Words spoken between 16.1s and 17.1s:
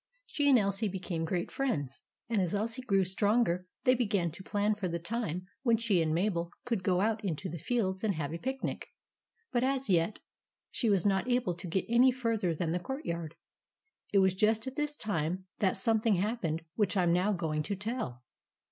happened which I